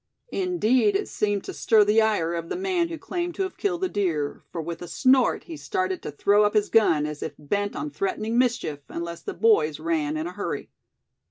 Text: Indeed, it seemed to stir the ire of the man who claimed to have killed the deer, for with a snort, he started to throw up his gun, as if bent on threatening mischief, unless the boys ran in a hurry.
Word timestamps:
Indeed, 0.31 0.95
it 0.95 1.07
seemed 1.07 1.43
to 1.43 1.53
stir 1.53 1.83
the 1.83 2.01
ire 2.01 2.33
of 2.33 2.49
the 2.49 2.55
man 2.55 2.87
who 2.89 2.97
claimed 2.97 3.35
to 3.35 3.43
have 3.43 3.55
killed 3.55 3.81
the 3.81 3.87
deer, 3.87 4.41
for 4.51 4.59
with 4.59 4.81
a 4.81 4.87
snort, 4.87 5.43
he 5.43 5.55
started 5.55 6.01
to 6.01 6.09
throw 6.11 6.43
up 6.43 6.55
his 6.55 6.69
gun, 6.69 7.05
as 7.05 7.21
if 7.21 7.35
bent 7.37 7.75
on 7.75 7.91
threatening 7.91 8.35
mischief, 8.35 8.79
unless 8.89 9.21
the 9.21 9.35
boys 9.35 9.79
ran 9.79 10.17
in 10.17 10.25
a 10.25 10.31
hurry. 10.33 10.71